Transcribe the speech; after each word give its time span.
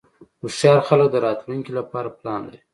هوښیار 0.41 0.79
خلک 0.87 1.07
د 1.11 1.15
راتلونکې 1.27 1.71
لپاره 1.79 2.15
پلان 2.19 2.41
لري. 2.47 2.59